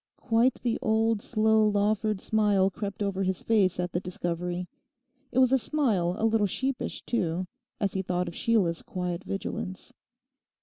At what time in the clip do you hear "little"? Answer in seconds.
6.25-6.47